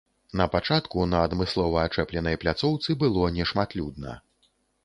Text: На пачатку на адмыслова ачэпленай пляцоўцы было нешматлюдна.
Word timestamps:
На 0.39 0.45
пачатку 0.53 1.03
на 1.11 1.19
адмыслова 1.29 1.83
ачэпленай 1.89 2.39
пляцоўцы 2.45 2.99
было 3.05 3.31
нешматлюдна. 3.37 4.19